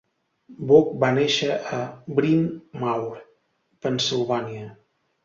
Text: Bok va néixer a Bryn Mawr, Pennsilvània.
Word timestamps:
Bok 0.69 0.87
va 1.03 1.09
néixer 1.17 1.57
a 1.77 1.81
Bryn 2.19 2.41
Mawr, 2.85 3.21
Pennsilvània. 3.85 4.65